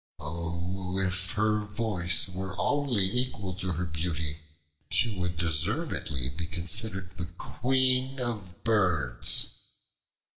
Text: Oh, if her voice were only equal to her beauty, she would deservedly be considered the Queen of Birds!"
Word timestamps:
Oh, 0.19 0.97
if 0.97 1.33
her 1.33 1.59
voice 1.59 2.27
were 2.27 2.55
only 2.59 3.03
equal 3.03 3.53
to 3.53 3.73
her 3.73 3.85
beauty, 3.85 4.39
she 4.89 5.15
would 5.19 5.37
deservedly 5.37 6.27
be 6.29 6.47
considered 6.47 7.11
the 7.17 7.27
Queen 7.37 8.19
of 8.19 8.63
Birds!" 8.63 9.59